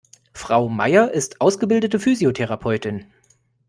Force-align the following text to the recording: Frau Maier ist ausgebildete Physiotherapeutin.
Frau 0.33 0.67
Maier 0.67 1.11
ist 1.11 1.41
ausgebildete 1.41 1.99
Physiotherapeutin. 1.99 3.05